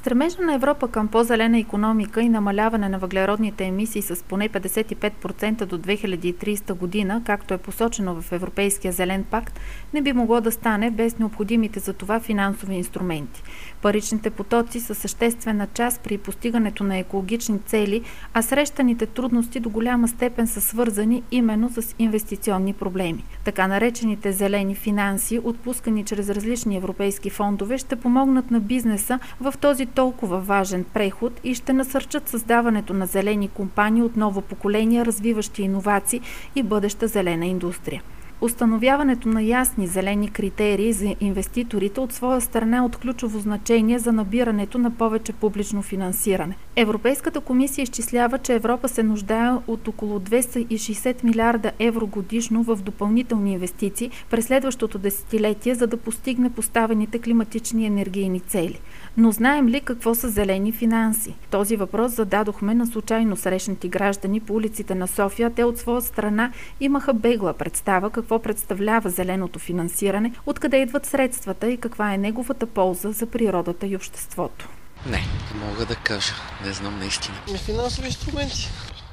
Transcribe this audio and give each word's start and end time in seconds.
Стремежа 0.00 0.42
на 0.42 0.54
Европа 0.54 0.88
към 0.88 1.08
по-зелена 1.08 1.58
економика 1.58 2.22
и 2.22 2.28
намаляване 2.28 2.88
на 2.88 2.98
въглеродните 2.98 3.64
емисии 3.64 4.02
с 4.02 4.24
поне 4.24 4.48
55% 4.48 5.64
до 5.64 5.78
2030 5.78 6.74
година, 6.74 7.22
както 7.24 7.54
е 7.54 7.58
посочено 7.58 8.22
в 8.22 8.32
Европейския 8.32 8.92
зелен 8.92 9.24
пакт, 9.24 9.60
не 9.94 10.02
би 10.02 10.12
могло 10.12 10.40
да 10.40 10.52
стане 10.52 10.90
без 10.90 11.18
необходимите 11.18 11.80
за 11.80 11.92
това 11.92 12.20
финансови 12.20 12.74
инструменти. 12.74 13.42
Паричните 13.82 14.30
потоци 14.30 14.80
са 14.80 14.94
съществена 14.94 15.66
част 15.74 16.00
при 16.00 16.18
постигането 16.18 16.84
на 16.84 16.98
екологични 16.98 17.58
цели, 17.66 18.02
а 18.34 18.42
срещаните 18.42 19.06
трудности 19.06 19.60
до 19.60 19.70
голяма 19.70 20.08
степен 20.08 20.46
са 20.46 20.60
свързани 20.60 21.22
именно 21.30 21.70
с 21.70 21.94
инвестиционни 21.98 22.72
проблеми. 22.72 23.24
Така 23.44 23.68
наречените 23.68 24.32
зелени 24.32 24.74
финанси, 24.74 25.40
отпускани 25.44 26.04
чрез 26.04 26.30
различни 26.30 26.76
европейски 26.76 27.30
фондове, 27.30 27.78
ще 27.78 27.96
помогнат 27.96 28.50
на 28.50 28.60
бизнеса 28.60 29.18
в 29.40 29.54
този 29.60 29.89
толкова 29.94 30.40
важен 30.40 30.84
преход 30.84 31.40
и 31.44 31.54
ще 31.54 31.72
насърчат 31.72 32.28
създаването 32.28 32.94
на 32.94 33.06
зелени 33.06 33.48
компании 33.48 34.02
от 34.02 34.16
ново 34.16 34.40
поколение, 34.40 35.04
развиващи 35.04 35.62
иновации 35.62 36.20
и 36.54 36.62
бъдеща 36.62 37.08
зелена 37.08 37.46
индустрия. 37.46 38.02
Установяването 38.40 39.28
на 39.28 39.42
ясни 39.42 39.86
зелени 39.86 40.30
критерии 40.30 40.92
за 40.92 41.14
инвеститорите 41.20 42.00
от 42.00 42.12
своя 42.12 42.40
страна 42.40 42.76
е 42.76 42.80
от 42.80 42.96
ключово 42.96 43.38
значение 43.38 43.98
за 43.98 44.12
набирането 44.12 44.78
на 44.78 44.90
повече 44.90 45.32
публично 45.32 45.82
финансиране. 45.82 46.56
Европейската 46.76 47.40
комисия 47.40 47.82
изчислява, 47.82 48.38
че 48.38 48.54
Европа 48.54 48.88
се 48.88 49.02
нуждае 49.02 49.50
от 49.66 49.88
около 49.88 50.20
260 50.20 51.24
милиарда 51.24 51.72
евро 51.78 52.06
годишно 52.06 52.62
в 52.62 52.76
допълнителни 52.76 53.52
инвестиции 53.52 54.10
през 54.30 54.46
следващото 54.46 54.98
десетилетие, 54.98 55.74
за 55.74 55.86
да 55.86 55.96
постигне 55.96 56.50
поставените 56.50 57.18
климатични 57.18 57.86
енергийни 57.86 58.40
цели. 58.40 58.80
Но 59.16 59.32
знаем 59.32 59.68
ли 59.68 59.80
какво 59.80 60.14
са 60.14 60.28
зелени 60.28 60.72
финанси? 60.72 61.34
Този 61.50 61.76
въпрос 61.76 62.12
зададохме 62.12 62.74
на 62.74 62.86
случайно 62.86 63.36
срещнати 63.36 63.88
граждани 63.88 64.40
по 64.40 64.54
улиците 64.54 64.94
на 64.94 65.08
София. 65.08 65.54
Те 65.54 65.64
от 65.64 65.78
своя 65.78 66.02
страна 66.02 66.52
имаха 66.80 67.14
бегла 67.14 67.52
представа 67.52 68.10
какво 68.10 68.38
представлява 68.38 69.10
зеленото 69.10 69.58
финансиране, 69.58 70.32
откъде 70.46 70.76
идват 70.76 71.06
средствата 71.06 71.70
и 71.70 71.76
каква 71.76 72.14
е 72.14 72.18
неговата 72.18 72.66
полза 72.66 73.12
за 73.12 73.26
природата 73.26 73.86
и 73.86 73.96
обществото. 73.96 74.68
Не, 75.06 75.26
не 75.54 75.66
мога 75.66 75.86
да 75.86 75.94
кажа. 75.94 76.32
Не 76.66 76.72
знам 76.72 76.98
наистина. 76.98 77.36
Финансови 77.64 78.06
инструменти. 78.06 78.68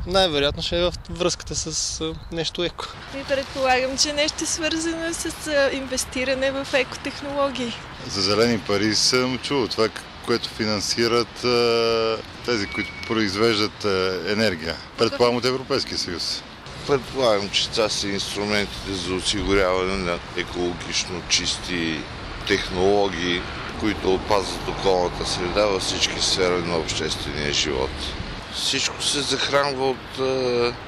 Най-вероятно 0.08 0.64
ще 0.64 0.80
е 0.80 0.82
в 0.82 0.94
връзката 1.10 1.56
с 1.56 2.04
нещо 2.32 2.64
еко. 2.64 2.86
И 3.22 3.24
предполагам, 3.24 3.98
че 3.98 4.14
нещо 4.14 4.46
свързано 4.46 5.14
с 5.14 5.52
инвестиране 5.74 6.52
в 6.52 6.68
екотехнологии. 6.74 7.74
За 8.10 8.22
зелени 8.22 8.60
пари 8.60 8.96
съм 8.96 9.40
чувал 9.44 9.68
това, 9.68 9.88
което 10.26 10.50
финансират 10.50 11.46
тези, 12.46 12.68
които 12.68 12.90
произвеждат 13.08 13.86
енергия. 14.28 14.76
Предполагам 14.98 15.38
от 15.38 15.46
Европейския 15.46 15.98
съюз. 15.98 16.44
Предполагам, 16.88 17.50
че 17.50 17.70
това 17.70 17.90
са 17.90 18.08
инструментите 18.08 18.94
за 18.94 19.14
осигуряване 19.14 19.98
на 19.98 20.20
екологично 20.38 21.22
чисти 21.30 22.00
технологии, 22.48 23.42
които 23.80 24.14
опазват 24.14 24.68
околната 24.68 25.26
среда 25.26 25.66
във 25.66 25.82
всички 25.82 26.22
сфери 26.22 26.62
на 26.62 26.78
обществения 26.78 27.54
живот. 27.54 27.90
Всичко 28.54 29.02
се 29.02 29.22
захранва 29.22 29.90
от 29.90 30.20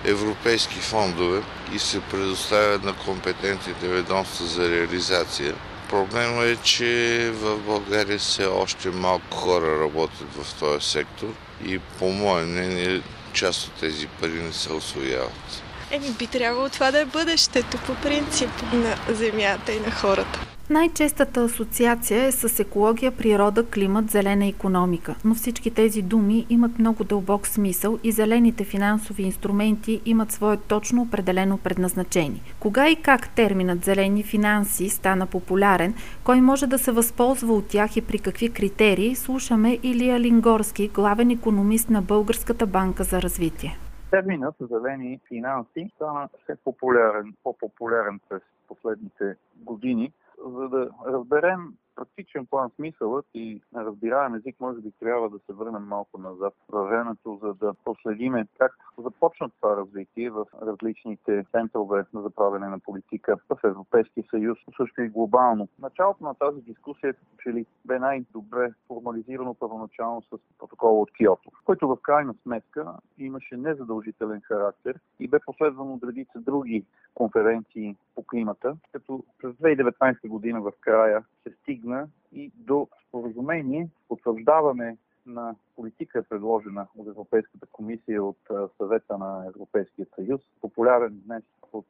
европейски 0.06 0.80
фондове 0.80 1.42
и 1.74 1.80
се 1.80 2.00
предоставя 2.00 2.80
на 2.84 2.94
компетентните 2.94 3.88
ведомства 3.88 4.46
за 4.46 4.70
реализация. 4.70 5.56
Проблема 5.90 6.44
е, 6.44 6.56
че 6.56 7.32
в 7.34 7.58
България 7.58 8.20
все 8.20 8.46
още 8.46 8.90
малко 8.90 9.38
хора 9.38 9.80
работят 9.80 10.28
в 10.36 10.60
този 10.60 10.90
сектор 10.90 11.28
и 11.66 11.80
по 11.80 12.10
мое 12.12 12.44
мнение 12.44 13.02
част 13.34 13.68
от 13.68 13.74
тези 13.74 14.08
пари 14.08 14.42
не 14.42 14.54
се 14.54 14.74
освояват. 14.74 15.64
Еми, 15.92 16.12
би 16.20 16.28
трябвало 16.28 16.70
това 16.70 16.92
да 16.92 17.00
е 17.00 17.06
бъдещето 17.06 17.78
по 17.78 17.96
принцип 17.96 18.50
на 18.74 18.98
Земята 19.10 19.74
и 19.74 19.80
на 19.80 19.92
хората. 19.92 20.40
Най-честата 20.72 21.42
асоциация 21.42 22.24
е 22.24 22.32
с 22.32 22.60
екология, 22.60 23.12
природа, 23.18 23.66
климат, 23.66 24.10
зелена 24.10 24.46
економика. 24.48 25.16
Но 25.26 25.36
всички 25.36 25.74
тези 25.74 26.02
думи 26.02 26.46
имат 26.50 26.80
много 26.80 27.04
дълбок 27.04 27.48
смисъл 27.48 28.00
и 28.04 28.12
зелените 28.12 28.64
финансови 28.64 29.24
инструменти 29.24 30.02
имат 30.06 30.32
свое 30.32 30.58
точно 30.58 31.02
определено 31.02 31.58
предназначение. 31.58 32.42
Кога 32.60 32.90
и 32.90 32.96
как 32.96 33.30
терминът 33.30 33.86
зелени 33.86 34.24
финанси 34.24 34.90
стана 34.90 35.28
популярен, 35.28 35.94
кой 36.24 36.42
може 36.42 36.68
да 36.68 36.78
се 36.78 36.92
възползва 36.92 37.54
от 37.54 37.68
тях 37.68 37.98
и 37.98 38.02
при 38.02 38.20
какви 38.20 38.54
критерии, 38.54 39.16
слушаме 39.16 39.80
Илия 39.84 40.20
Лингорски, 40.20 40.88
главен 40.88 41.32
економист 41.32 41.90
на 41.90 42.02
Българската 42.02 42.68
банка 42.68 43.04
за 43.04 43.22
развитие. 43.22 43.78
Терминът 44.12 44.56
зелени 44.62 45.20
финанси 45.28 45.90
стана 45.96 46.30
все 46.44 46.56
популярен, 46.64 47.34
по-популярен 47.44 48.20
през 48.30 48.42
последните 48.68 49.36
години 49.56 50.12
за 50.46 50.70
да 50.70 50.90
разберем 51.06 51.76
практичен 52.00 52.46
план 52.46 52.70
смисълът 52.76 53.26
и 53.34 53.62
разбираем 53.76 54.36
език, 54.36 54.56
може 54.60 54.82
би 54.82 54.92
трябва 55.00 55.30
да 55.30 55.40
се 55.40 55.54
върнем 55.54 55.84
малко 55.84 56.18
назад 56.18 56.54
в 56.70 56.90
времето, 56.90 57.40
за 57.44 57.54
да 57.54 57.74
последиме 57.86 58.48
как 58.58 58.72
започна 58.98 59.50
това 59.50 59.78
развитие 59.78 60.30
в 60.30 60.46
различните 60.62 61.46
центрове 61.52 62.06
за 62.14 62.30
правене 62.30 62.68
на 62.68 62.80
политика 62.80 63.38
в 63.50 63.58
Европейския 63.64 64.24
съюз, 64.30 64.58
също 64.78 65.02
и 65.02 65.10
глобално. 65.10 65.68
Началото 65.80 66.24
на 66.24 66.34
тази 66.34 66.62
дискусия, 66.62 67.14
че 67.44 67.50
ли 67.50 67.66
бе 67.86 68.00
най-добре 68.00 68.74
формализирано 68.88 69.54
първоначално 69.54 70.22
с 70.22 70.38
протокола 70.60 71.02
от 71.02 71.12
Киото, 71.14 71.52
който 71.66 71.88
в 71.88 71.98
крайна 72.02 72.34
сметка 72.44 72.94
имаше 73.18 73.58
незадължителен 73.58 74.42
характер 74.42 75.00
и 75.20 75.28
бе 75.28 75.40
последван 75.46 75.92
от 75.92 76.04
редица 76.04 76.40
други 76.40 76.86
конференции 77.14 77.96
по 78.16 78.24
климата, 78.24 78.78
като 78.92 79.24
през 79.42 79.52
2019 79.54 80.28
година 80.28 80.62
в 80.62 80.72
края 80.82 81.24
се 81.50 81.56
стигна 81.62 82.08
и 82.32 82.52
до 82.56 82.88
споразумение, 83.08 83.90
утвърждаване 84.10 84.98
на 85.26 85.56
политика, 85.76 86.24
предложена 86.30 86.88
от 86.98 87.08
Европейската 87.08 87.66
комисия 87.72 88.24
от 88.24 88.38
съвета 88.78 89.18
на 89.18 89.46
Европейския 89.48 90.08
съюз, 90.16 90.42
популярен 90.62 91.22
днес 91.26 91.44
под 91.72 91.86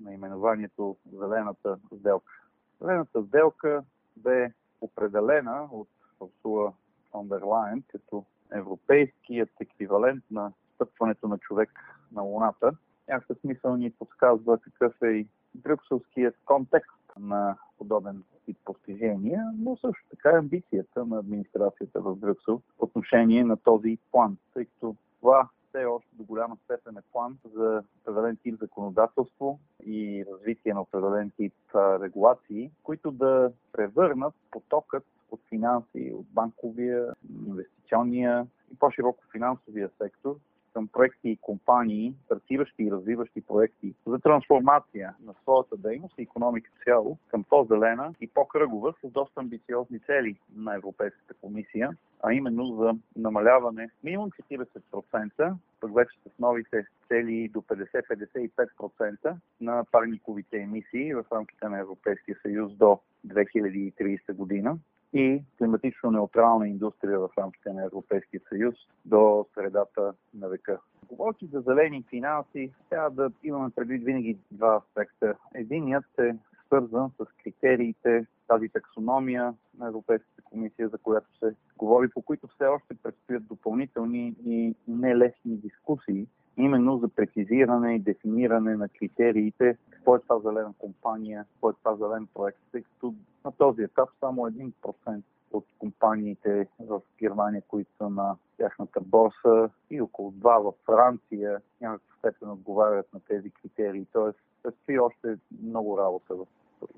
наименованието 0.00 0.96
Зелената 1.12 1.78
сделка. 1.98 2.32
Зелената 2.80 3.22
сделка 3.22 3.84
бе 4.16 4.52
определена 4.80 5.68
от 5.72 5.88
Урсула 6.20 6.72
фон 7.10 7.28
дер 7.28 7.42
Лайен 7.42 7.82
като 7.88 8.24
европейският 8.52 9.50
еквивалент 9.60 10.24
на 10.30 10.52
стъпването 10.74 11.28
на 11.28 11.38
човек 11.38 11.70
на 12.12 12.22
Луната. 12.22 12.72
Някакъв 13.10 13.38
смисъл 13.38 13.76
ни 13.76 13.90
подсказва 13.90 14.58
какъв 14.58 15.02
е 15.02 15.06
и 15.06 15.26
брюкселският 15.54 16.36
контекст 16.44 17.00
на 17.18 17.56
подобен 17.78 18.22
тип 18.46 18.56
постижения, 18.64 19.44
но 19.58 19.76
също 19.76 20.04
така 20.10 20.30
амбицията 20.38 21.06
на 21.06 21.18
администрацията 21.18 22.00
в 22.00 22.16
Брюксел 22.16 22.60
по 22.78 22.84
отношение 22.84 23.44
на 23.44 23.56
този 23.56 23.98
план, 24.12 24.36
тъй 24.54 24.64
като 24.64 24.96
това 25.20 25.48
все 25.68 25.84
още 25.84 26.08
до 26.12 26.24
голяма 26.24 26.56
степен 26.64 26.96
е 26.96 27.02
план 27.12 27.38
за 27.54 27.82
определен 28.00 28.36
тип 28.36 28.60
законодателство 28.60 29.58
и 29.86 30.24
развитие 30.32 30.74
на 30.74 30.80
определен 30.80 31.30
тип 31.36 31.54
регулации, 31.74 32.70
които 32.82 33.10
да 33.10 33.52
превърнат 33.72 34.34
потокът 34.50 35.04
от 35.30 35.40
финанси, 35.48 36.12
от 36.14 36.26
банковия, 36.26 37.14
инвестиционния 37.46 38.46
и 38.72 38.76
по-широко 38.78 39.24
финансовия 39.32 39.90
сектор 40.02 40.36
към 40.72 40.88
проекти 40.88 41.28
и 41.28 41.36
компании, 41.36 42.14
стартиращи 42.24 42.82
и 42.82 42.90
развиващи 42.90 43.40
проекти 43.40 43.94
за 44.06 44.18
трансформация 44.18 45.14
на 45.24 45.34
своята 45.42 45.76
дейност 45.76 46.14
и 46.18 46.22
економика 46.22 46.70
цяло 46.84 47.18
към 47.28 47.44
по-зелена 47.44 48.14
и 48.20 48.26
по-кръгова 48.26 48.94
с 49.04 49.10
доста 49.10 49.40
амбициозни 49.40 49.98
цели 50.00 50.36
на 50.56 50.74
Европейската 50.74 51.34
комисия, 51.34 51.90
а 52.22 52.32
именно 52.32 52.76
за 52.76 52.92
намаляване 53.16 53.90
минимум 54.04 54.30
40%, 54.30 55.54
пък 55.80 55.94
вече 55.94 56.18
с 56.36 56.38
новите 56.38 56.86
цели 57.08 57.48
до 57.48 57.60
50-55% 57.60 59.34
на 59.60 59.84
парниковите 59.92 60.56
емисии 60.56 61.14
в 61.14 61.24
рамките 61.32 61.68
на 61.68 61.78
Европейския 61.78 62.36
съюз 62.42 62.72
до 62.72 62.98
2030 63.26 64.32
година 64.32 64.78
и 65.12 65.42
климатично 65.58 66.10
неутрална 66.10 66.68
индустрия 66.68 67.20
в 67.20 67.30
рамките 67.38 67.72
на 67.72 67.84
Европейския 67.84 68.40
съюз 68.48 68.74
до 69.04 69.46
средата 69.54 70.12
на 70.34 70.48
века. 70.48 70.78
Говорки 71.08 71.46
за 71.46 71.60
зелени 71.60 72.04
финанси, 72.10 72.72
трябва 72.90 73.10
да 73.10 73.30
имаме 73.42 73.70
предвид 73.70 74.04
винаги 74.04 74.38
два 74.50 74.76
аспекта. 74.76 75.34
Единият 75.54 76.18
е 76.18 76.36
свързан 76.66 77.10
с 77.10 77.24
критериите, 77.42 78.26
тази 78.48 78.68
таксономия 78.68 79.54
на 79.78 79.88
Европейската 79.88 80.42
комисия, 80.44 80.88
за 80.88 80.98
която 80.98 81.38
се 81.38 81.54
говори, 81.78 82.08
по 82.08 82.22
които 82.22 82.48
все 82.48 82.64
още 82.64 82.94
предстоят 83.02 83.46
допълнителни 83.46 84.34
и 84.46 84.74
нелесни 84.88 85.56
дискусии, 85.56 86.26
именно 86.56 86.98
за 86.98 87.08
прецизиране 87.08 87.94
и 87.94 87.98
дефиниране 87.98 88.76
на 88.76 88.88
критериите, 88.88 89.76
какво 89.90 90.16
е 90.16 90.20
това 90.20 90.38
зелена 90.38 90.72
компания, 90.78 91.44
какво 91.44 91.70
е 91.70 91.72
това 91.72 91.96
зелен 91.96 92.28
проект, 92.34 92.58
тъй 92.72 92.82
като 92.82 93.14
на 93.44 93.52
този 93.52 93.82
етап 93.82 94.08
само 94.20 94.42
1% 94.42 95.22
от 95.52 95.64
компаниите 95.78 96.68
в 96.80 97.00
Германия, 97.18 97.62
които 97.68 97.90
са 97.98 98.10
на 98.10 98.36
тяхната 98.56 99.00
борса 99.00 99.70
и 99.90 100.00
около 100.00 100.30
два 100.30 100.58
във 100.58 100.74
Франция 100.86 101.60
някаква 101.80 102.16
степен 102.18 102.50
отговарят 102.50 103.14
на 103.14 103.20
тези 103.20 103.50
критерии. 103.50 104.06
Тоест, 104.12 104.38
предстои 104.62 104.98
още 104.98 105.36
много 105.62 105.98
работа 105.98 106.34
в, 106.34 106.46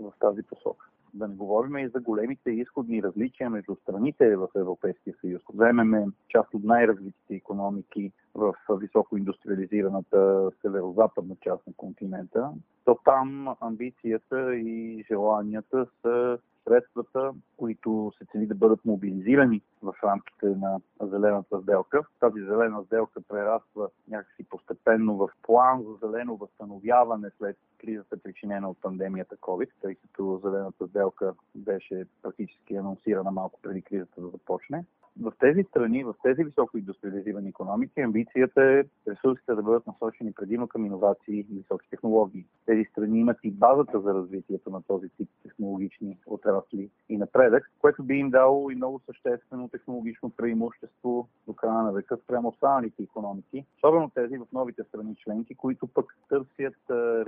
в 0.00 0.12
тази 0.20 0.42
посока. 0.42 0.91
Да 1.14 1.28
не 1.28 1.34
говорим 1.34 1.76
и 1.76 1.88
за 1.88 2.00
големите 2.00 2.50
изходни 2.50 3.02
различия 3.02 3.50
между 3.50 3.74
страните 3.74 4.36
в 4.36 4.48
Европейския 4.56 5.14
съюз. 5.20 5.42
Вземеме 5.54 6.06
част 6.28 6.54
от 6.54 6.64
най-развитите 6.64 7.34
економики 7.34 8.12
в 8.34 8.54
високо 8.70 9.16
индустриализираната 9.16 10.50
северо-западна 10.62 11.36
част 11.40 11.66
на 11.66 11.72
континента, 11.76 12.50
то 12.84 12.98
там 13.04 13.48
амбицията 13.60 14.56
и 14.56 15.04
желанията 15.08 15.86
са 16.02 16.38
средствата, 16.64 17.32
които 17.56 18.12
се 18.18 18.24
цели 18.32 18.46
да 18.46 18.54
бъдат 18.54 18.84
мобилизирани 18.84 19.62
в 19.82 19.94
рамките 20.04 20.46
на 20.46 20.80
зелената 21.00 21.60
сделка. 21.62 22.02
Тази 22.20 22.40
зелена 22.40 22.84
сделка 22.84 23.20
прераства 23.28 23.88
някакси 24.08 24.41
постепенно 24.84 25.16
в 25.16 25.28
план 25.42 25.82
за 25.82 26.06
зелено 26.06 26.36
възстановяване 26.36 27.30
след 27.38 27.56
кризата, 27.78 28.16
причинена 28.16 28.70
от 28.70 28.80
пандемията 28.80 29.36
COVID, 29.36 29.68
тъй 29.82 29.94
като 29.94 30.40
зелената 30.44 30.86
сделка 30.86 31.34
беше 31.54 32.04
практически 32.22 32.74
анонсирана 32.76 33.30
малко 33.30 33.60
преди 33.62 33.82
кризата 33.82 34.20
да 34.20 34.28
започне 34.28 34.84
в 35.20 35.32
тези 35.40 35.62
страни, 35.62 36.04
в 36.04 36.14
тези 36.22 36.44
високо 36.44 36.78
индустриализирани 36.78 37.48
економики, 37.48 38.00
амбицията 38.00 38.62
е 38.62 38.84
ресурсите 39.10 39.54
да 39.54 39.62
бъдат 39.62 39.86
насочени 39.86 40.32
предимно 40.32 40.68
към 40.68 40.86
иновации 40.86 41.38
и 41.38 41.46
високи 41.50 41.90
технологии. 41.90 42.46
Тези 42.66 42.84
страни 42.84 43.20
имат 43.20 43.38
и 43.42 43.50
базата 43.50 44.00
за 44.00 44.14
развитието 44.14 44.70
на 44.70 44.82
този 44.82 45.08
тип 45.08 45.28
технологични 45.42 46.18
отрасли 46.26 46.90
и 47.12 47.16
напредък, 47.16 47.70
което 47.80 48.02
би 48.02 48.14
им 48.14 48.30
дало 48.30 48.70
и 48.70 48.74
много 48.74 49.00
съществено 49.06 49.68
технологично 49.68 50.30
преимущество 50.30 51.28
до 51.46 51.52
края 51.52 51.82
на 51.82 51.92
века 51.92 52.16
спрямо 52.16 52.48
останалите 52.48 53.02
економики, 53.02 53.64
особено 53.76 54.10
тези 54.10 54.38
в 54.38 54.46
новите 54.52 54.82
страни 54.84 55.16
членки, 55.16 55.54
които 55.54 55.86
пък 55.86 56.16
търсят 56.28 56.76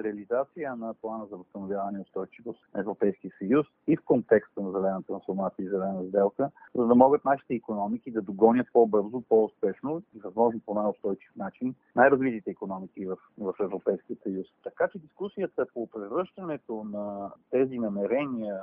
реализация 0.05 0.77
на 0.77 0.95
плана 0.95 1.27
за 1.27 1.37
възстановяване 1.37 1.99
и 1.99 2.03
устойчивост 2.03 2.61
на 2.75 2.81
Европейския 2.81 3.31
съюз 3.39 3.67
и 3.87 3.97
в 3.97 4.05
контекста 4.05 4.61
на 4.61 4.71
зелената 4.71 5.07
трансформация 5.07 5.65
и 5.65 5.69
зелена 5.69 6.05
сделка, 6.09 6.51
за 6.75 6.87
да 6.87 6.95
могат 6.95 7.25
нашите 7.25 7.55
економики 7.55 8.11
да 8.11 8.23
догонят 8.23 8.67
по-бързо, 8.73 9.23
по-успешно 9.29 10.03
и 10.17 10.21
възможно 10.21 10.61
по 10.67 10.75
най-устойчив 10.75 11.31
начин 11.37 11.75
най-развитите 11.97 12.51
економики 12.51 13.07
в, 13.07 13.17
в 13.39 13.55
Европейския 13.61 14.17
съюз. 14.23 14.47
Така 14.63 14.89
че 14.89 14.99
дискусията 14.99 15.67
по 15.75 15.87
превръщането 15.87 16.85
на 16.85 17.33
тези 17.51 17.79
намерения, 17.79 18.61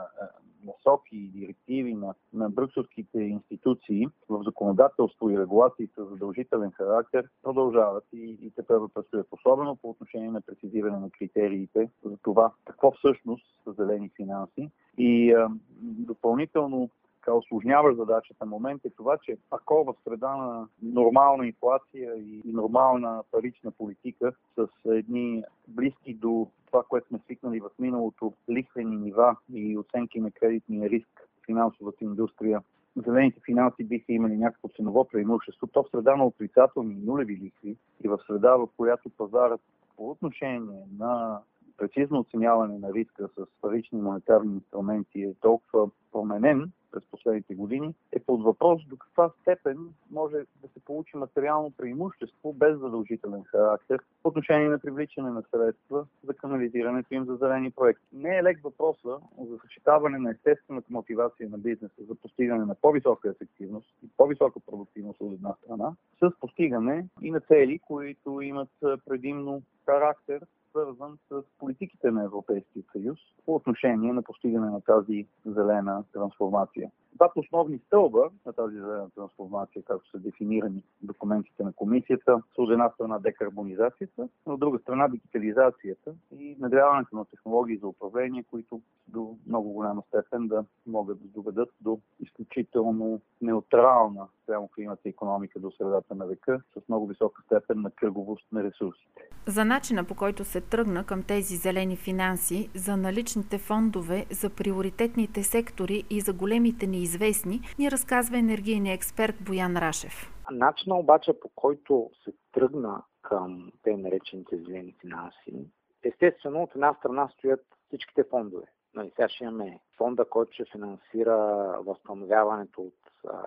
насоки 0.65 1.10
и 1.11 1.27
директиви 1.27 1.93
на, 1.93 2.13
на 2.33 2.49
брюкселските 2.49 3.19
институции 3.19 4.07
в 4.29 4.43
законодателство 4.43 5.29
и 5.29 5.39
регулации 5.39 5.87
с 5.87 6.05
задължителен 6.05 6.71
характер 6.71 7.29
продължават 7.43 8.03
и, 8.13 8.37
и 8.41 8.51
те 8.55 8.63
първо 8.67 8.89
предстоят, 8.89 9.27
особено 9.31 9.75
по 9.75 9.89
отношение 9.89 10.31
на 10.31 10.41
прецизиране 10.41 10.99
на 10.99 11.09
критериите 11.09 11.89
за 12.05 12.17
това 12.17 12.51
какво 12.65 12.91
всъщност 12.91 13.45
са 13.63 13.71
зелени 13.71 14.11
финанси. 14.17 14.69
И 14.97 15.33
а, 15.33 15.49
допълнително 15.81 16.89
така 17.21 17.33
осложняващ 17.33 17.97
задачата 17.97 18.45
момент 18.45 18.85
е 18.85 18.89
това, 18.89 19.17
че 19.17 19.37
ако 19.51 19.83
в 19.83 19.93
среда 20.03 20.35
на 20.35 20.67
нормална 20.81 21.47
инфлация 21.47 22.15
и 22.17 22.41
нормална 22.45 23.23
парична 23.31 23.71
политика 23.71 24.31
с 24.55 24.67
едни 24.85 25.43
близки 25.67 26.13
до 26.13 26.47
това, 26.71 26.83
което 26.89 27.07
сме 27.07 27.19
свикнали 27.19 27.59
в 27.59 27.69
миналото, 27.79 28.33
лихвени 28.50 28.97
нива 28.97 29.35
и 29.53 29.77
оценки 29.77 30.19
на 30.19 30.31
кредитния 30.31 30.89
риск 30.89 31.09
в 31.41 31.45
финансовата 31.45 32.03
индустрия, 32.03 32.62
зелените 32.95 33.39
финанси 33.45 33.83
биха 33.83 34.13
имали 34.13 34.38
някакво 34.38 34.68
ценово 34.68 35.07
преимущество, 35.07 35.68
то 35.68 35.83
в 35.83 35.89
среда 35.91 36.15
на 36.15 36.25
отрицателни 36.25 36.95
нулеви 36.95 37.33
лихви 37.33 37.77
и 38.03 38.07
в 38.07 38.19
среда, 38.27 38.56
в 38.56 38.68
която 38.77 39.09
пазарът 39.09 39.62
по 39.95 40.09
отношение 40.09 40.83
на 41.00 41.41
прецизно 41.77 42.19
оценяване 42.19 42.79
на 42.79 42.94
риска 42.94 43.27
с 43.27 43.45
парични 43.62 44.01
монетарни 44.01 44.53
инструменти 44.53 45.21
е 45.21 45.33
толкова 45.41 45.89
променен, 46.12 46.71
през 46.91 47.03
последните 47.11 47.55
години, 47.55 47.93
е 48.11 48.19
под 48.19 48.43
въпрос 48.43 48.85
до 48.88 48.97
каква 48.97 49.29
степен 49.41 49.77
може 50.11 50.35
да 50.35 50.67
се 50.73 50.79
получи 50.85 51.17
материално 51.17 51.71
преимущество 51.71 52.53
без 52.53 52.79
задължителен 52.79 53.43
характер 53.43 53.99
по 54.23 54.29
отношение 54.29 54.69
на 54.69 54.79
привличане 54.79 55.29
на 55.29 55.43
средства 55.51 56.05
за 56.23 56.33
канализирането 56.33 57.13
им 57.13 57.25
за 57.25 57.35
зелени 57.35 57.71
проекти. 57.71 58.05
Не 58.13 58.38
е 58.38 58.43
лек 58.43 58.63
въпроса 58.63 59.17
за 59.39 59.57
съчетаване 59.61 60.17
на 60.17 60.31
естествената 60.31 60.88
мотивация 60.89 61.49
на 61.49 61.57
бизнеса 61.57 62.03
за 62.09 62.15
постигане 62.15 62.65
на 62.65 62.75
по-висока 62.75 63.29
ефективност 63.29 63.88
и 64.03 64.09
по-висока 64.17 64.59
продуктивност 64.59 65.21
от 65.21 65.33
една 65.33 65.53
страна, 65.53 65.95
с 66.19 66.39
постигане 66.39 67.07
и 67.21 67.31
на 67.31 67.39
цели, 67.39 67.79
които 67.79 68.41
имат 68.41 68.69
предимно 69.05 69.61
характер 69.85 70.41
свързан 70.69 71.17
с 71.29 71.43
политиките 71.59 72.11
на 72.11 72.23
Европейския 72.23 72.83
съюз 72.91 73.19
по 73.45 73.55
отношение 73.55 74.13
на 74.13 74.21
постигане 74.21 74.69
на 74.69 74.81
тази 74.81 75.27
зелена 75.45 76.03
трансформация. 76.13 76.91
Двата 77.21 77.39
основни 77.39 77.79
стълба 77.79 78.29
на 78.45 78.53
тази 78.53 78.75
зелена 78.75 79.09
трансформация, 79.15 79.83
както 79.83 80.09
са 80.09 80.19
дефинирани 80.19 80.83
документите 81.01 81.63
на 81.63 81.73
комисията, 81.73 82.41
са 82.56 82.62
от 82.62 82.71
една 82.71 82.89
страна 82.89 83.19
декарбонизацията, 83.19 84.29
но 84.47 84.53
от 84.53 84.59
друга 84.59 84.79
страна 84.79 85.07
дигитализацията 85.07 86.13
и 86.39 86.56
надяването 86.59 87.15
на 87.15 87.25
технологии 87.25 87.77
за 87.77 87.88
управление, 87.88 88.44
които 88.51 88.81
до 89.07 89.35
много 89.47 89.69
голяма 89.69 90.03
степен 90.07 90.47
да 90.47 90.65
могат 90.88 91.21
да 91.21 91.27
доведат 91.27 91.69
до 91.81 92.00
изключително 92.19 93.21
неутрална 93.41 94.27
спрямо 94.44 94.69
климата 94.75 95.01
и 95.06 95.09
економика 95.09 95.59
до 95.59 95.71
средата 95.71 96.15
на 96.15 96.25
века 96.25 96.62
с 96.74 96.89
много 96.89 97.07
висока 97.07 97.41
степен 97.45 97.81
на 97.81 97.91
кръговост 97.91 98.45
на 98.51 98.63
ресурсите. 98.63 99.21
За 99.47 99.65
начина 99.65 100.03
по 100.03 100.15
който 100.15 100.45
се 100.45 100.62
тръгна 100.62 101.03
към 101.03 101.24
тези 101.24 101.56
зелени 101.56 101.95
финанси, 101.95 102.69
за 102.75 102.97
наличните 102.97 103.57
фондове, 103.57 104.25
за 104.31 104.50
приоритетните 104.50 105.44
сектори 105.44 106.03
и 106.09 106.21
за 106.21 106.33
големите 106.33 106.88
неизвестни, 107.12 107.62
ни 107.80 107.91
разказва 107.91 108.38
енергийния 108.38 108.94
експерт 108.94 109.36
Боян 109.41 109.77
Рашев. 109.77 110.34
Начина 110.51 110.96
обаче 110.96 111.39
по 111.39 111.50
който 111.56 112.10
се 112.24 112.34
тръгна 112.51 113.03
към 113.22 113.72
те 113.84 113.98
наречените 113.98 114.58
зелени 114.58 114.96
финанси, 115.01 115.68
естествено 116.03 116.63
от 116.63 116.75
една 116.75 116.94
страна 116.94 117.30
стоят 117.38 117.65
всичките 117.88 118.24
фондове. 118.24 118.65
Нали, 118.96 119.12
сега 119.15 119.30
ще 119.30 119.44
имаме 119.44 119.80
фонда, 119.98 120.25
който 120.25 120.53
ще 120.53 120.65
финансира 120.65 121.38
възстановяването 121.86 122.82
от 122.82 122.94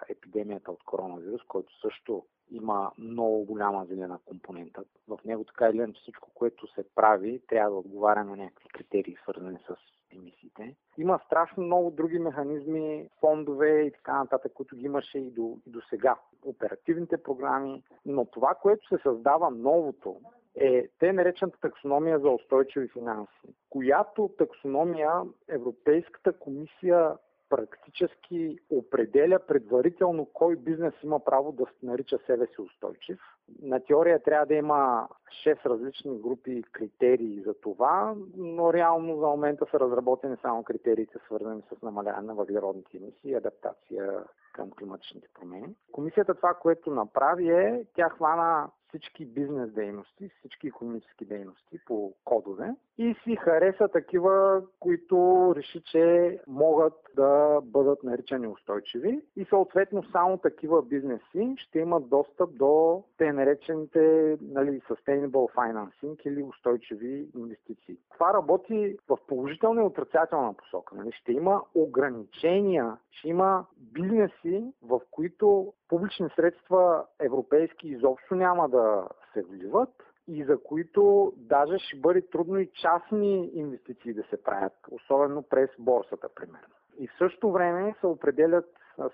епидемията 0.09 0.71
от 0.71 0.85
коронавирус, 0.85 1.43
който 1.49 1.81
също 1.81 2.25
има 2.51 2.91
много 2.99 3.45
голяма 3.45 3.85
зелена 3.85 4.19
компонента. 4.27 4.85
В 5.09 5.19
него 5.25 5.45
така 5.45 5.69
или 5.69 5.77
иначе 5.77 6.01
всичко, 6.01 6.31
което 6.35 6.67
се 6.67 6.85
прави, 6.95 7.41
трябва 7.49 7.71
да 7.71 7.77
отговаря 7.77 8.25
на 8.25 8.37
някакви 8.37 8.69
критерии, 8.69 9.17
свързани 9.23 9.59
с 9.69 9.77
емисиите. 10.15 10.77
Има 10.99 11.21
страшно 11.27 11.63
много 11.63 11.91
други 11.91 12.19
механизми, 12.19 13.09
фондове 13.21 13.81
и 13.81 13.93
така 13.93 14.19
нататък, 14.19 14.53
които 14.53 14.77
ги 14.77 14.85
имаше 14.85 15.19
и 15.19 15.31
до, 15.31 15.59
и 15.67 15.71
до 15.71 15.81
сега. 15.91 16.17
Оперативните 16.45 17.23
програми. 17.23 17.83
Но 18.07 18.25
това, 18.25 18.55
което 18.55 18.89
се 18.89 19.03
създава 19.03 19.51
новото, 19.51 20.21
е 20.57 20.89
те 20.99 21.13
наречената 21.13 21.59
таксономия 21.61 22.19
за 22.19 22.29
устойчиви 22.29 22.89
финанси, 22.89 23.55
която 23.71 24.31
таксономия 24.39 25.11
Европейската 25.49 26.33
комисия 26.33 27.13
практически 27.49 28.59
определя 28.71 29.39
предварително 29.39 30.27
кой 30.33 30.57
бизнес 30.57 30.95
има 31.03 31.25
право 31.25 31.53
да 31.53 31.65
нарича 31.83 32.19
себе 32.27 32.47
си 32.47 32.61
устойчив. 32.61 33.19
На 33.63 33.81
теория 33.81 34.23
трябва 34.23 34.47
да 34.47 34.55
има 34.55 35.09
6 35.45 35.67
различни 35.67 36.19
групи 36.19 36.63
критерии 36.73 37.43
за 37.47 37.55
това, 37.55 38.15
но 38.37 38.73
реално 38.73 39.17
за 39.17 39.27
момента 39.27 39.67
са 39.71 39.81
разработени 39.81 40.37
само 40.43 40.63
критериите, 40.63 41.19
свързани 41.27 41.63
с 41.63 41.83
намаляване 41.83 42.27
на 42.27 42.35
въглеродните 42.35 42.97
емисии 42.97 43.31
и 43.31 43.35
адаптация 43.35 44.25
към 44.53 44.71
климатичните 44.71 45.29
промени. 45.35 45.75
Комисията 45.93 46.35
това, 46.35 46.55
което 46.55 46.91
направи 46.91 47.51
е, 47.51 47.85
тя 47.95 48.09
хвана 48.09 48.71
всички 48.95 49.27
бизнес 49.27 49.71
дейности, 49.71 50.31
всички 50.39 50.67
економически 50.67 51.25
дейности 51.25 51.79
по 51.87 52.13
кодове 52.25 52.75
и 52.99 53.15
си 53.25 53.37
хареса 53.37 53.89
такива, 53.89 54.63
които 54.81 55.53
реши, 55.57 55.83
че 55.83 56.39
могат 56.47 56.93
да 57.17 57.61
бъдат 57.63 58.03
наричани 58.03 58.47
устойчиви 58.47 59.21
и 59.37 59.45
съответно 59.45 60.05
само 60.13 60.39
такива 60.39 60.83
бизнеси 60.83 61.55
ще 61.57 61.79
имат 61.79 62.09
достъп 62.09 62.57
до 62.57 63.03
те 63.19 63.33
наречените 63.33 64.37
нали, 64.41 64.81
sustainable 65.25 65.49
Financing 65.55 66.27
или 66.27 66.43
устойчиви 66.43 67.29
инвестиции. 67.37 67.97
Това 68.13 68.35
работи 68.35 68.97
в 69.09 69.19
положителна 69.29 69.83
и 69.83 69.85
отрицателна 69.85 70.55
посока. 70.55 70.95
Нали? 70.95 71.13
Ще 71.13 71.33
има 71.33 71.63
ограничения, 71.75 72.97
ще 73.11 73.29
има 73.29 73.65
бизнеси, 73.77 74.73
в 74.83 75.01
които 75.11 75.73
публични 75.89 76.29
средства 76.37 77.05
европейски 77.21 77.89
изобщо 77.89 78.35
няма 78.35 78.69
да 78.69 79.09
се 79.33 79.43
вливат 79.43 79.91
и 80.29 80.45
за 80.45 80.59
които 80.63 81.33
даже 81.37 81.79
ще 81.79 81.97
бъде 81.97 82.23
трудно 82.23 82.59
и 82.59 82.71
частни 82.75 83.51
инвестиции 83.55 84.15
да 84.15 84.23
се 84.23 84.43
правят, 84.43 84.73
особено 84.91 85.43
през 85.43 85.71
борсата, 85.79 86.29
примерно. 86.35 86.75
И 86.99 87.09
в 87.09 87.19
същото 87.19 87.53
време 87.53 87.95
се 88.01 88.07
определят 88.07 88.67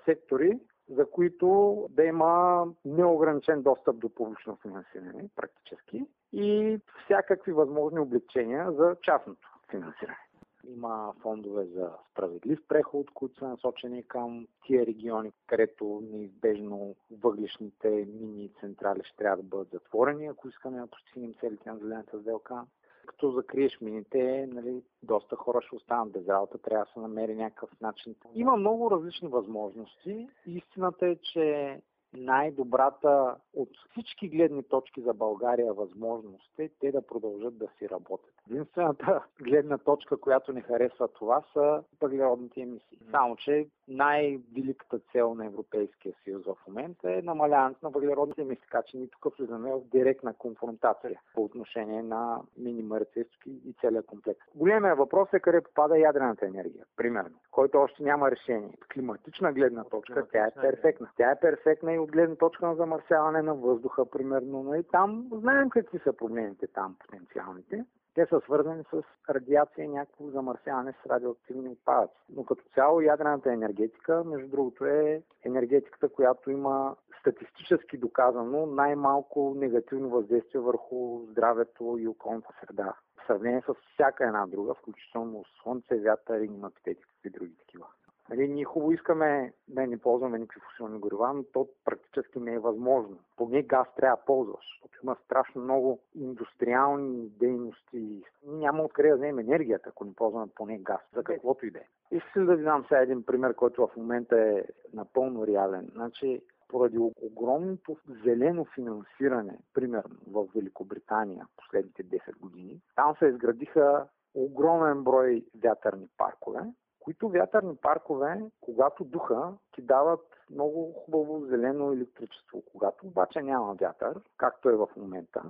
сектори, 0.04 0.58
за 0.90 1.10
които 1.10 1.76
да 1.90 2.04
има 2.04 2.64
неограничен 2.84 3.62
достъп 3.62 3.98
до 3.98 4.14
публично 4.14 4.58
финансиране, 4.62 5.28
практически, 5.36 6.06
и 6.32 6.78
всякакви 7.04 7.52
възможни 7.52 8.00
облегчения 8.00 8.72
за 8.72 8.96
частното 9.02 9.48
финансиране. 9.70 10.29
Има 10.68 11.12
фондове 11.20 11.64
за 11.64 11.90
справедлив 12.10 12.62
преход, 12.68 13.10
които 13.10 13.38
са 13.38 13.48
насочени 13.48 14.02
към 14.02 14.46
тия 14.66 14.86
региони, 14.86 15.32
където 15.46 16.02
неизбежно 16.12 16.94
въглишните 17.10 18.08
мини 18.20 18.50
централи 18.60 19.00
ще 19.04 19.16
трябва 19.16 19.36
да 19.36 19.42
бъдат 19.42 19.70
затворени, 19.72 20.26
ако 20.26 20.48
искаме 20.48 20.80
да 20.80 20.86
постигнем 20.86 21.34
целите 21.40 21.70
на 21.70 21.78
зелената 21.78 22.20
сделка. 22.20 22.64
Като 23.06 23.30
закриеш 23.30 23.80
мините, 23.80 24.48
нали, 24.52 24.82
доста 25.02 25.36
хора 25.36 25.62
ще 25.62 25.76
останат 25.76 26.12
без 26.12 26.28
работа, 26.28 26.58
трябва 26.58 26.84
да 26.84 26.90
се 26.92 27.00
намери 27.00 27.34
някакъв 27.34 27.80
начин. 27.80 28.14
Има 28.34 28.56
много 28.56 28.90
различни 28.90 29.28
възможности. 29.28 30.28
Истината 30.46 31.06
е, 31.06 31.16
че 31.16 31.80
най-добрата 32.12 33.36
от 33.54 33.68
всички 33.90 34.28
гледни 34.28 34.62
точки 34.62 35.02
за 35.02 35.14
България 35.14 35.74
възможност 35.74 36.58
е 36.58 36.68
те 36.80 36.92
да 36.92 37.06
продължат 37.06 37.58
да 37.58 37.68
си 37.78 37.88
работят. 37.88 38.34
Единствената 38.50 39.24
гледна 39.40 39.78
точка, 39.78 40.16
която 40.16 40.52
не 40.52 40.60
харесва 40.60 41.08
това, 41.08 41.42
са 41.52 41.82
въглеродните 42.00 42.60
емисии. 42.60 42.98
Само, 43.10 43.36
че 43.36 43.66
най-великата 43.88 44.98
цел 45.12 45.34
на 45.34 45.46
Европейския 45.46 46.14
съюз 46.24 46.44
в 46.44 46.56
момента 46.68 47.12
е 47.12 47.22
намаляването 47.22 47.86
на 47.86 47.90
въглеродните 47.90 48.40
емисии, 48.40 48.62
така 48.62 48.82
че 48.82 48.96
ние 48.96 49.08
тук 49.08 49.36
влизаме 49.36 49.72
в 49.72 49.80
директна 49.80 50.34
конфронтация 50.34 51.20
по 51.34 51.44
отношение 51.44 52.02
на 52.02 52.40
минимарцевски 52.58 53.50
и 53.50 53.74
целият 53.80 54.06
комплекс. 54.06 54.40
Големия 54.54 54.94
въпрос 54.94 55.28
е 55.32 55.40
къде 55.40 55.60
попада 55.60 55.98
ядрената 55.98 56.46
енергия, 56.46 56.84
примерно, 56.96 57.36
който 57.50 57.78
още 57.78 58.02
няма 58.02 58.30
решение. 58.30 58.74
Климатична 58.94 59.52
гледна 59.52 59.84
точка, 59.84 60.26
тя 60.32 60.46
е 60.46 60.50
перфектна. 60.60 61.08
Тя 61.16 61.30
е 61.30 61.40
перфектна 61.40 61.92
и 61.92 61.98
от 61.98 62.12
гледна 62.12 62.36
точка 62.36 62.66
на 62.66 62.74
замърсяване 62.74 63.42
на 63.42 63.54
въздуха, 63.54 64.10
примерно. 64.10 64.62
Но 64.62 64.74
и 64.74 64.82
там 64.82 65.28
знаем 65.32 65.70
какви 65.70 65.98
са 65.98 66.12
проблемите 66.12 66.66
там 66.66 66.96
потенциалните. 67.00 67.84
Те 68.14 68.26
са 68.26 68.40
свързани 68.40 68.84
с 68.84 69.02
радиация 69.30 69.84
и 69.84 69.88
някакво 69.88 70.30
замърсяване 70.30 70.92
с 70.92 71.06
радиоактивни 71.06 71.68
отпадъци. 71.68 72.14
Но 72.28 72.44
като 72.44 72.64
цяло 72.74 73.00
ядрената 73.00 73.52
енергетика, 73.52 74.24
между 74.24 74.48
другото, 74.48 74.84
е 74.86 75.22
енергетиката, 75.44 76.08
която 76.08 76.50
има 76.50 76.96
статистически 77.20 77.98
доказано 77.98 78.66
най-малко 78.66 79.54
негативно 79.56 80.08
въздействие 80.08 80.60
върху 80.60 81.20
здравето 81.30 81.96
и 82.00 82.08
околната 82.08 82.48
среда. 82.60 82.94
В 83.16 83.26
сравнение 83.26 83.62
с 83.66 83.74
всяка 83.94 84.26
една 84.26 84.46
друга, 84.46 84.74
включително 84.74 85.44
слънце, 85.62 86.00
вятър 86.00 86.40
и 86.40 86.48
напитетика 86.48 87.10
и 87.24 87.30
други 87.30 87.56
такива. 87.58 87.86
Нали, 88.30 88.48
ние 88.48 88.64
хубаво 88.64 88.92
искаме 88.92 89.52
да 89.68 89.86
не 89.86 89.98
ползваме 89.98 90.38
никакви 90.38 90.60
фусилни 90.60 90.98
горива, 90.98 91.32
но 91.32 91.42
то 91.42 91.68
практически 91.84 92.40
не 92.40 92.54
е 92.54 92.58
възможно. 92.58 93.18
Поне 93.36 93.62
газ 93.62 93.88
трябва 93.96 94.16
да 94.16 94.24
ползваш, 94.24 94.64
защото 94.82 94.98
има 95.02 95.16
страшно 95.24 95.62
много 95.62 95.98
индустриални 96.14 97.28
дейности. 97.28 98.22
Няма 98.46 98.82
откъде 98.82 99.08
да 99.08 99.16
вземем 99.16 99.38
енергията, 99.38 99.88
ако 99.88 100.04
не 100.04 100.14
ползваме 100.14 100.52
поне 100.54 100.78
газ, 100.78 101.00
за 101.14 101.24
каквото 101.24 101.66
и 101.66 101.70
да 101.70 101.78
е. 101.78 101.86
Искам 102.10 102.46
да 102.46 102.56
ви 102.56 102.62
дам 102.64 102.84
сега 102.88 103.00
един 103.00 103.22
пример, 103.22 103.54
който 103.54 103.86
в 103.86 103.96
момента 103.96 104.40
е 104.40 104.64
напълно 104.94 105.46
реален. 105.46 105.90
Значи, 105.92 106.40
поради 106.68 106.98
огромното 107.22 107.96
зелено 108.24 108.64
финансиране, 108.64 109.58
примерно 109.74 110.16
в 110.26 110.46
Великобритания 110.54 111.46
последните 111.56 112.04
10 112.04 112.38
години, 112.38 112.80
там 112.96 113.16
се 113.18 113.26
изградиха 113.26 114.06
огромен 114.34 115.04
брой 115.04 115.44
вятърни 115.62 116.08
паркове, 116.18 116.60
които 117.00 117.28
вятърни 117.28 117.76
паркове, 117.76 118.40
когато 118.60 119.04
духа, 119.04 119.52
ти 119.72 119.82
дават 119.82 120.20
много 120.50 120.92
хубаво 120.92 121.46
зелено 121.46 121.92
електричество. 121.92 122.62
Когато 122.72 123.06
обаче 123.06 123.42
няма 123.42 123.74
вятър, 123.74 124.20
както 124.36 124.68
е 124.68 124.76
в 124.76 124.88
момента, 124.96 125.42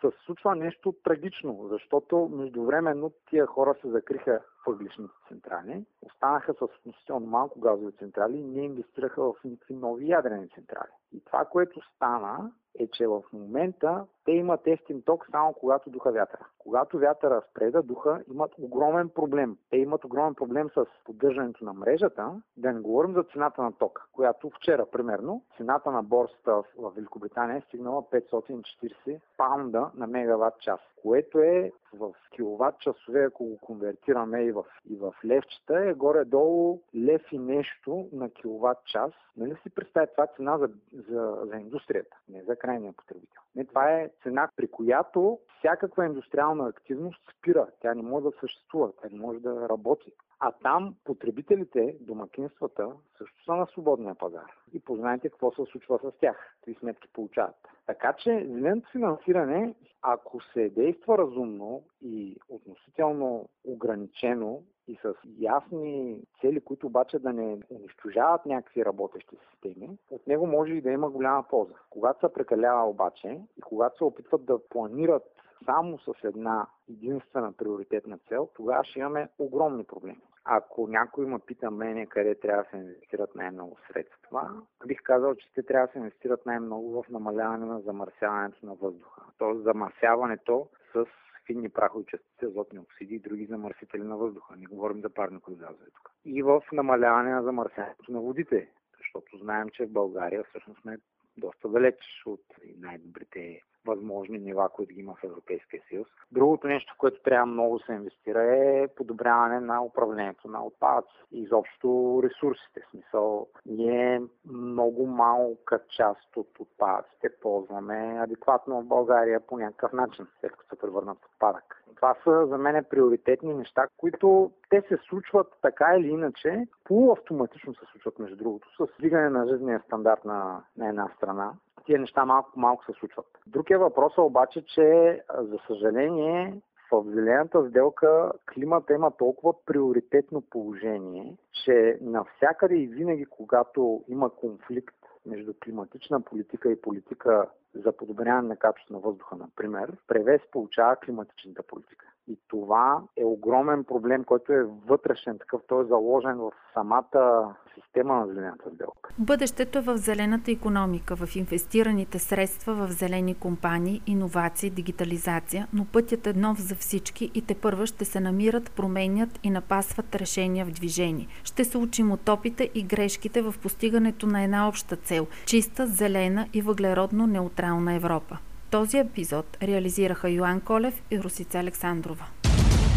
се 0.00 0.10
случва 0.24 0.56
нещо 0.56 0.94
трагично, 1.04 1.68
защото 1.70 2.28
междувременно 2.32 3.12
тия 3.30 3.46
хора 3.46 3.74
се 3.80 3.88
закриха 3.88 4.40
въглишните 4.66 5.14
централи, 5.28 5.84
останаха 6.02 6.54
с 6.54 6.62
относително 6.62 7.26
малко 7.26 7.60
газови 7.60 7.92
централи 7.92 8.36
и 8.36 8.44
не 8.44 8.64
инвестираха 8.64 9.22
в 9.22 9.34
никакви 9.44 9.74
нови 9.74 10.08
ядрени 10.08 10.48
централи. 10.48 10.92
И 11.12 11.24
това, 11.24 11.44
което 11.44 11.80
стана, 11.94 12.52
е, 12.78 12.88
че 12.88 13.06
в 13.06 13.22
момента 13.32 14.06
те 14.24 14.32
имат 14.32 14.66
естим 14.66 15.02
ток 15.02 15.26
само 15.30 15.52
когато 15.52 15.90
духа 15.90 16.12
вятъра. 16.12 16.46
Когато 16.58 16.98
вятъра 16.98 17.42
спре 17.50 17.70
да 17.70 17.82
духа, 17.82 18.24
имат 18.32 18.52
огромен 18.58 19.08
проблем. 19.08 19.56
Те 19.70 19.76
имат 19.76 20.04
огромен 20.04 20.34
проблем 20.34 20.70
с 20.74 20.86
поддържането 21.04 21.64
на 21.64 21.72
мрежата, 21.72 22.42
да 22.56 22.72
не 22.72 22.80
говорим 22.80 23.14
за 23.14 23.22
цената 23.22 23.62
на 23.62 23.72
тока, 23.72 24.02
която 24.12 24.50
вчера, 24.50 24.86
примерно, 24.86 25.42
цената 25.56 25.90
на 25.90 26.02
борсата 26.02 26.62
в 26.78 26.92
Великобритания 26.96 27.56
е 27.56 27.60
стигнала 27.60 28.02
540 28.02 29.20
паунда 29.36 29.90
на 29.94 30.06
мегаватт 30.06 30.60
час, 30.60 30.80
което 31.02 31.38
е 31.38 31.72
в 31.94 32.14
киловатт 32.34 32.78
часове, 32.78 33.24
ако 33.24 33.44
го 33.44 33.58
конвертираме 33.58 34.42
и 34.42 34.52
в, 34.52 34.64
и 34.90 34.96
в 34.96 35.14
левчета, 35.24 35.80
е 35.80 35.94
горе-долу 35.94 36.80
лев 36.96 37.22
и 37.32 37.38
нещо 37.38 38.08
на 38.12 38.30
киловатт 38.30 38.84
час. 38.84 39.12
Нали 39.36 39.56
си 39.62 39.70
представя 39.70 40.06
това 40.06 40.26
цена 40.26 40.58
за, 40.58 40.68
за, 40.92 41.38
за 41.44 41.56
индустрията, 41.56 42.16
не 42.28 42.42
за 42.42 42.56
крайния 42.56 42.92
потребител. 42.92 43.42
Не, 43.56 43.64
това 43.64 43.90
е 43.90 44.10
цена, 44.22 44.48
при 44.56 44.68
която 44.68 45.38
всякаква 45.58 46.06
индустриална 46.06 46.68
активност 46.68 47.22
спира. 47.38 47.66
Тя 47.80 47.94
не 47.94 48.02
може 48.02 48.24
да 48.24 48.32
съществува, 48.40 48.92
тя 49.02 49.08
не 49.12 49.18
може 49.18 49.40
да 49.40 49.68
работи. 49.68 50.12
А 50.40 50.52
там 50.52 50.94
потребителите, 51.04 51.96
домакинствата, 52.00 52.92
също 53.18 53.44
са 53.44 53.54
на 53.54 53.66
свободния 53.66 54.14
пазар. 54.14 54.52
И 54.72 54.80
познайте 54.80 55.28
какво 55.28 55.52
се 55.52 55.64
случва 55.72 55.98
с 55.98 56.18
тях, 56.20 56.56
какви 56.56 56.74
сметки 56.74 57.08
получават. 57.12 57.56
Така 57.86 58.12
че 58.12 58.46
зеленото 58.50 58.88
финансиране, 58.92 59.74
ако 60.02 60.40
се 60.40 60.68
действа 60.68 61.18
разумно 61.18 61.82
и 62.02 62.36
относително 62.48 63.48
ограничено 63.64 64.62
и 64.88 64.96
с 65.02 65.14
ясни 65.38 66.20
цели, 66.40 66.60
които 66.60 66.86
обаче 66.86 67.18
да 67.18 67.32
не 67.32 67.58
унищожават 67.70 68.46
някакви 68.46 68.84
работещи 68.84 69.36
системи, 69.50 69.98
от 70.10 70.26
него 70.26 70.46
може 70.46 70.72
и 70.72 70.80
да 70.80 70.90
има 70.90 71.10
голяма 71.10 71.44
полза. 71.50 71.74
Когато 71.90 72.26
се 72.26 72.32
прекалява 72.32 72.88
обаче 72.88 73.40
и 73.58 73.62
когато 73.62 73.96
се 73.96 74.04
опитват 74.04 74.44
да 74.44 74.68
планират 74.68 75.22
само 75.64 75.98
с 75.98 76.24
една 76.24 76.66
единствена 76.90 77.52
приоритетна 77.52 78.18
цел, 78.28 78.48
тогава 78.54 78.84
ще 78.84 78.98
имаме 78.98 79.28
огромни 79.38 79.84
проблеми. 79.84 80.20
Ако 80.44 80.86
някой 80.86 81.26
ме 81.26 81.38
пита 81.38 81.70
мене 81.70 82.06
къде 82.06 82.34
трябва 82.34 82.62
да 82.62 82.68
се 82.70 82.76
инвестират 82.76 83.34
най-много 83.34 83.76
средства, 83.92 84.62
бих 84.86 85.02
казал, 85.02 85.34
че 85.34 85.52
те 85.54 85.62
трябва 85.62 85.86
да 85.86 85.92
се 85.92 85.98
инвестират 85.98 86.46
най-много 86.46 87.02
в 87.02 87.08
намаляване 87.08 87.66
на 87.66 87.80
замърсяването 87.80 88.66
на 88.66 88.74
въздуха. 88.74 89.22
Тоест 89.38 89.62
замърсяването 89.62 90.68
с 90.92 91.06
финни 91.46 91.68
прахови 91.68 92.04
частици, 92.04 92.44
азотни 92.44 92.78
оксиди 92.78 93.14
и 93.14 93.18
други 93.18 93.46
замърсители 93.46 94.02
на 94.02 94.16
въздуха. 94.16 94.56
Не 94.56 94.66
говорим 94.66 95.00
за 95.00 95.10
парникови 95.10 95.56
газове 95.56 95.86
тук. 95.94 96.10
И 96.24 96.42
в 96.42 96.62
намаляване 96.72 97.30
на 97.30 97.42
замърсяването 97.42 98.12
на 98.12 98.20
водите, 98.20 98.68
защото 98.98 99.38
знаем, 99.38 99.68
че 99.68 99.86
в 99.86 99.92
България 99.92 100.44
всъщност 100.44 100.80
сме 100.80 100.98
доста 101.36 101.68
далеч 101.68 102.22
от 102.26 102.44
най-добрите 102.78 103.60
възможни 103.86 104.38
нива, 104.38 104.68
които 104.68 104.94
ги 104.94 105.00
има 105.00 105.14
в 105.14 105.24
Европейския 105.24 105.82
съюз. 105.88 106.08
Другото 106.32 106.66
нещо, 106.66 106.94
което 106.98 107.22
трябва 107.22 107.46
много 107.46 107.78
да 107.78 107.84
се 107.84 107.92
инвестира 107.92 108.42
е 108.42 108.88
подобряване 108.96 109.60
на 109.60 109.84
управлението 109.84 110.48
на 110.48 110.64
отпадъци 110.64 111.08
и 111.32 111.42
изобщо 111.42 112.20
ресурсите. 112.24 112.80
В 112.80 112.90
смисъл, 112.90 113.46
ние 113.66 114.22
много 114.46 115.06
малка 115.06 115.80
част 115.88 116.36
от 116.36 116.48
отпадъците 116.58 117.28
ползваме 117.42 118.18
адекватно 118.20 118.82
в 118.82 118.84
България 118.84 119.40
по 119.40 119.58
някакъв 119.58 119.92
начин, 119.92 120.26
след 120.40 120.52
като 120.52 120.68
се 120.68 120.80
превърнат 120.80 121.18
в 121.18 121.26
отпадък. 121.26 121.84
Това 121.96 122.14
са 122.24 122.46
за 122.46 122.58
мен 122.58 122.84
приоритетни 122.90 123.54
неща, 123.54 123.86
които 123.96 124.50
те 124.70 124.82
се 124.88 124.98
случват 125.08 125.46
така 125.62 125.96
или 125.98 126.08
иначе, 126.08 126.66
полуавтоматично 126.84 127.74
се 127.74 127.86
случват 127.92 128.18
между 128.18 128.36
другото, 128.36 128.68
с 128.76 128.98
вдигане 128.98 129.30
на 129.30 129.48
жизнения 129.48 129.82
стандарт 129.86 130.24
на, 130.24 130.62
на 130.76 130.88
една 130.88 131.08
страна 131.16 131.52
тия 131.84 131.98
неща 131.98 132.24
малко 132.24 132.60
малко 132.60 132.84
се 132.84 132.92
случват. 132.92 133.26
Друг 133.46 133.70
е 133.70 133.76
обаче, 134.18 134.64
че 134.66 135.20
за 135.38 135.58
съжаление 135.66 136.60
в 136.92 137.04
зелената 137.06 137.68
сделка 137.68 138.32
климата 138.54 138.94
има 138.94 139.10
толкова 139.10 139.54
приоритетно 139.66 140.40
положение, 140.40 141.36
че 141.64 141.98
навсякъде 142.00 142.74
и 142.76 142.86
винаги, 142.86 143.24
когато 143.24 144.04
има 144.08 144.30
конфликт 144.30 144.96
между 145.26 145.54
климатична 145.64 146.20
политика 146.20 146.70
и 146.72 146.80
политика 146.80 147.46
за 147.74 147.96
подобряване 147.96 148.48
на 148.48 148.56
качеството 148.56 148.92
на 148.92 148.98
въздуха, 148.98 149.36
например, 149.36 149.96
превес 150.06 150.40
получава 150.52 150.96
климатичната 150.96 151.62
политика. 151.62 152.06
И 152.28 152.38
това 152.48 153.02
е 153.16 153.24
огромен 153.24 153.84
проблем, 153.84 154.24
който 154.24 154.52
е 154.52 154.66
вътрешен 154.86 155.38
такъв. 155.38 155.60
Той 155.68 155.84
е 155.84 155.86
заложен 155.86 156.36
в 156.36 156.50
самата 156.74 157.54
система 157.74 158.14
на 158.14 158.26
зелената 158.26 158.70
сделка. 158.74 159.10
Бъдещето 159.18 159.78
е 159.78 159.82
в 159.82 159.96
зелената 159.96 160.50
економика, 160.50 161.16
в 161.16 161.36
инвестираните 161.36 162.18
средства 162.18 162.74
в 162.74 162.90
зелени 162.90 163.34
компании, 163.34 164.02
иновации, 164.06 164.70
дигитализация, 164.70 165.68
но 165.72 165.84
пътят 165.84 166.26
е 166.26 166.32
нов 166.32 166.60
за 166.60 166.74
всички 166.74 167.30
и 167.34 167.46
те 167.46 167.54
първа 167.54 167.86
ще 167.86 168.04
се 168.04 168.20
намират, 168.20 168.72
променят 168.76 169.40
и 169.42 169.50
напасват 169.50 170.14
решения 170.14 170.66
в 170.66 170.70
движение. 170.70 171.26
Ще 171.44 171.64
се 171.64 171.78
учим 171.78 172.12
от 172.12 172.28
опита 172.28 172.68
и 172.74 172.82
грешките 172.82 173.42
в 173.42 173.54
постигането 173.62 174.26
на 174.26 174.42
една 174.42 174.68
обща 174.68 174.96
цел– 174.96 175.26
чиста, 175.46 175.86
зелена 175.86 176.46
и 176.52 176.62
въглеродно 176.62 177.26
неутрална 177.26 177.94
Европа. 177.94 178.38
Този 178.74 178.98
епизод 178.98 179.56
реализираха 179.62 180.30
Йоан 180.30 180.60
Колев 180.60 180.94
и 181.10 181.18
Русица 181.18 181.58
Александрова. 181.58 182.24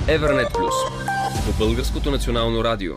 Евернет 0.08 0.48
Плюс 0.54 0.74
по 1.46 1.66
Българското 1.66 2.12
национално 2.12 2.64
радио. 2.64 2.94